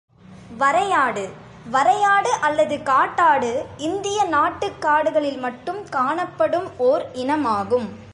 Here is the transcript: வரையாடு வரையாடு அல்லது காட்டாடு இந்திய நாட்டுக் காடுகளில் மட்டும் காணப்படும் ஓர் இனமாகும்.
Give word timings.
வரையாடு 0.59 1.29
வரையாடு 1.71 2.31
அல்லது 2.41 2.83
காட்டாடு 2.83 3.65
இந்திய 3.77 4.23
நாட்டுக் 4.23 4.81
காடுகளில் 4.81 5.37
மட்டும் 5.37 5.89
காணப்படும் 5.89 6.77
ஓர் 6.77 7.05
இனமாகும். 7.13 7.89